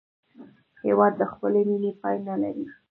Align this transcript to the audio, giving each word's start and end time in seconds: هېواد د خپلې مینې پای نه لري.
هېواد 0.85 1.13
د 1.17 1.23
خپلې 1.31 1.61
مینې 1.69 1.91
پای 2.01 2.17
نه 2.27 2.35
لري. 2.43 2.65